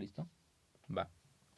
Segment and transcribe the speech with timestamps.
[0.00, 0.28] listo?
[0.96, 1.08] Va.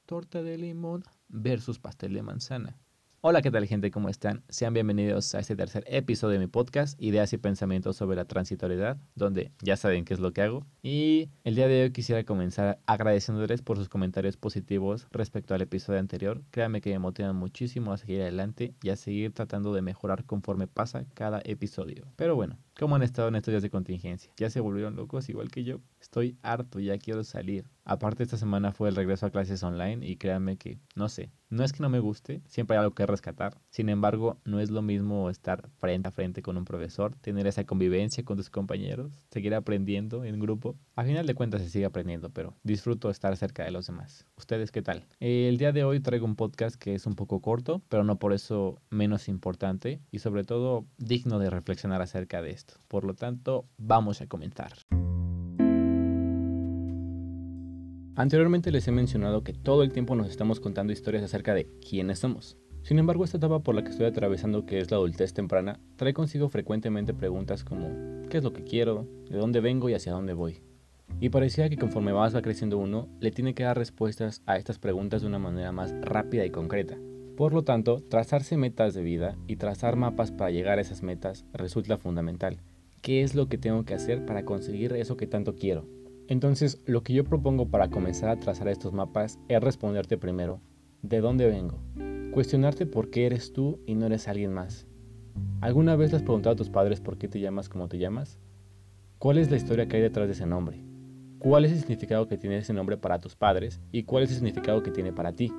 [0.05, 2.79] Torta de limón versus pastel de manzana.
[3.25, 3.93] Hola, ¿qué tal gente?
[3.93, 4.43] ¿Cómo están?
[4.49, 8.97] Sean bienvenidos a este tercer episodio de mi podcast, Ideas y Pensamientos sobre la Transitoriedad,
[9.15, 10.67] donde ya saben qué es lo que hago.
[10.83, 16.01] Y el día de hoy quisiera comenzar agradeciéndoles por sus comentarios positivos respecto al episodio
[16.01, 16.43] anterior.
[16.51, 20.67] Créanme que me motivan muchísimo a seguir adelante y a seguir tratando de mejorar conforme
[20.67, 22.09] pasa cada episodio.
[22.17, 24.33] Pero bueno, ¿cómo han estado en estos días de contingencia?
[24.37, 25.79] ¿Ya se volvieron locos igual que yo?
[26.01, 27.67] Estoy harto, ya quiero salir.
[27.85, 31.65] Aparte esta semana fue el regreso a clases online y créanme que, no sé, no
[31.65, 33.57] es que no me guste, siempre hay algo que rescatar.
[33.71, 37.65] Sin embargo, no es lo mismo estar frente a frente con un profesor, tener esa
[37.65, 40.77] convivencia con tus compañeros, seguir aprendiendo en grupo.
[40.97, 44.27] A final de cuentas se sigue aprendiendo, pero disfruto estar cerca de los demás.
[44.37, 45.07] ¿Ustedes qué tal?
[45.21, 48.33] El día de hoy traigo un podcast que es un poco corto, pero no por
[48.33, 52.75] eso menos importante y sobre todo digno de reflexionar acerca de esto.
[52.89, 54.73] Por lo tanto, vamos a comenzar.
[58.15, 62.19] Anteriormente les he mencionado que todo el tiempo nos estamos contando historias acerca de quiénes
[62.19, 62.59] somos.
[62.83, 66.13] Sin embargo, esta etapa por la que estoy atravesando, que es la adultez temprana, trae
[66.13, 67.89] consigo frecuentemente preguntas como
[68.29, 69.07] ¿qué es lo que quiero?
[69.31, 70.63] ¿De dónde vengo y hacia dónde voy?
[71.21, 74.81] Y parecía que conforme más va creciendo uno, le tiene que dar respuestas a estas
[74.81, 76.97] preguntas de una manera más rápida y concreta.
[77.37, 81.45] Por lo tanto, trazarse metas de vida y trazar mapas para llegar a esas metas
[81.53, 82.59] resulta fundamental.
[83.01, 85.87] ¿Qué es lo que tengo que hacer para conseguir eso que tanto quiero?
[86.27, 90.61] Entonces, lo que yo propongo para comenzar a trazar estos mapas es responderte primero,
[91.03, 91.79] ¿de dónde vengo?
[92.33, 94.87] Cuestionarte por qué eres tú y no eres alguien más.
[95.61, 98.39] ¿Alguna vez has preguntado a tus padres por qué te llamas como te llamas?
[99.19, 100.85] ¿Cuál es la historia que hay detrás de ese nombre?
[101.41, 104.37] ¿Cuál es el significado que tiene ese nombre para tus padres y cuál es el
[104.37, 105.53] significado que tiene para ti?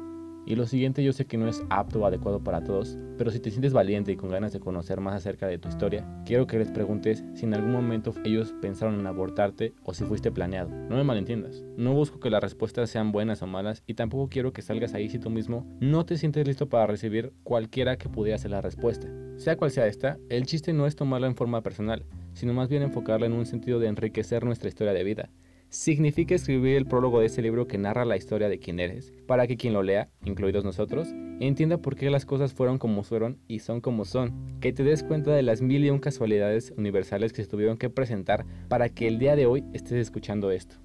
[0.45, 3.39] Y lo siguiente yo sé que no es apto o adecuado para todos, pero si
[3.39, 6.57] te sientes valiente y con ganas de conocer más acerca de tu historia, quiero que
[6.57, 10.69] les preguntes si en algún momento ellos pensaron en abortarte o si fuiste planeado.
[10.69, 14.51] No me malentiendas, no busco que las respuestas sean buenas o malas y tampoco quiero
[14.51, 18.37] que salgas ahí si tú mismo no te sientes listo para recibir cualquiera que pudiera
[18.37, 19.07] ser la respuesta.
[19.37, 22.83] Sea cual sea esta, el chiste no es tomarla en forma personal, sino más bien
[22.83, 25.29] enfocarla en un sentido de enriquecer nuestra historia de vida
[25.73, 29.47] significa escribir el prólogo de ese libro que narra la historia de quién eres, para
[29.47, 33.59] que quien lo lea, incluidos nosotros, entienda por qué las cosas fueron como fueron y
[33.59, 37.43] son como son, que te des cuenta de las mil y un casualidades universales que
[37.43, 40.75] se tuvieron que presentar para que el día de hoy estés escuchando esto.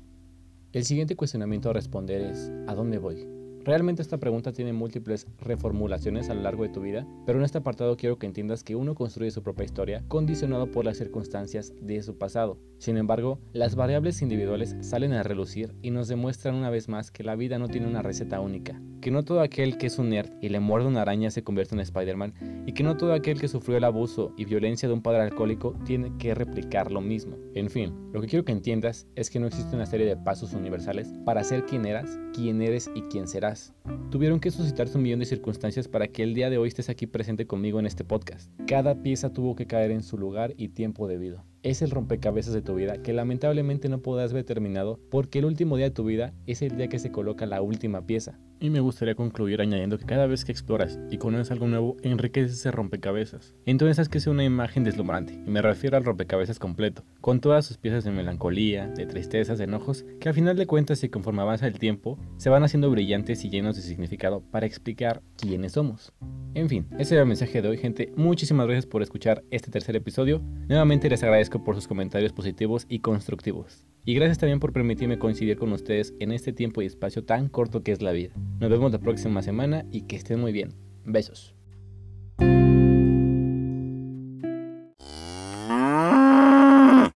[0.73, 3.38] El siguiente cuestionamiento a responder es, ¿a dónde voy?
[3.69, 7.59] Realmente esta pregunta tiene múltiples reformulaciones a lo largo de tu vida, pero en este
[7.59, 12.03] apartado quiero que entiendas que uno construye su propia historia condicionado por las circunstancias de
[12.03, 12.59] su pasado.
[12.79, 17.25] Sin embargo, las variables individuales salen a relucir y nos demuestran una vez más que
[17.25, 20.31] la vida no tiene una receta única, que no todo aquel que es un nerd
[20.41, 23.49] y le muerde una araña se convierte en Spider-Man y que no todo aquel que
[23.49, 27.37] sufrió el abuso y violencia de un padre alcohólico tiene que replicar lo mismo.
[27.55, 30.53] En fin, lo que quiero que entiendas es que no existe una serie de pasos
[30.53, 33.75] universales para ser quien eras, quién eres y quién serás
[34.11, 37.07] Tuvieron que suscitarse un millón de circunstancias para que el día de hoy estés aquí
[37.07, 38.51] presente conmigo en este podcast.
[38.67, 42.63] Cada pieza tuvo que caer en su lugar y tiempo debido es el rompecabezas de
[42.63, 46.35] tu vida que lamentablemente no podrás ver terminado porque el último día de tu vida
[46.47, 48.39] es el día que se coloca la última pieza.
[48.61, 52.59] Y me gustaría concluir añadiendo que cada vez que exploras y conoces algo nuevo, enriqueces
[52.59, 53.55] ese rompecabezas.
[53.67, 57.67] Entonces haz que sea una imagen deslumbrante, y me refiero al rompecabezas completo, con todas
[57.67, 61.43] sus piezas de melancolía, de tristezas, de enojos, que al final de cuentas y conforme
[61.43, 66.13] avanza el tiempo, se van haciendo brillantes y llenos de significado para explicar quiénes somos.
[66.55, 68.13] En fin, ese era el mensaje de hoy, gente.
[68.17, 70.41] Muchísimas gracias por escuchar este tercer episodio.
[70.69, 73.87] Nuevamente les por sus comentarios positivos y constructivos.
[74.05, 77.83] Y gracias también por permitirme coincidir con ustedes en este tiempo y espacio tan corto
[77.83, 78.35] que es la vida.
[78.61, 80.75] Nos vemos la próxima semana y que estén muy bien.
[81.05, 81.58] Besos.